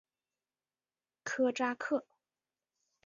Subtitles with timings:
[1.23, 2.03] 科扎克。